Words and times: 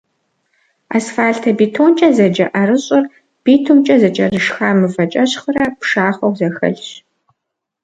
Асфальтобетонкӏэ 0.95 2.09
зэджэ 2.17 2.45
ӏэрыщӏыр 2.51 3.03
битумкӏэ 3.43 3.95
зэкӏэрышха 4.01 4.69
мывэкӏэщхърэ 4.79 5.65
пшахъуэу 5.79 6.35
зэхэлъщ. 6.39 6.87